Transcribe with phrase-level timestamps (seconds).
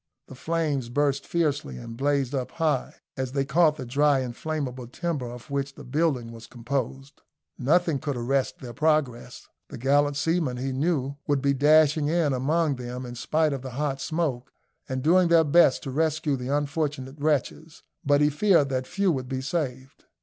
[0.29, 5.27] The flames burst fiercely, and blazed up high, as they caught the dry inflammable timber
[5.29, 7.21] of which the building was composed.
[7.59, 9.47] Nothing could arrest their progress.
[9.69, 13.69] The gallant seamen, he knew, would be dashing in among them in spite of the
[13.77, 14.51] hot smoke,
[14.89, 19.29] and doing their best to rescue the unfortunate wretches, but he feared that few would
[19.29, 20.05] be saved.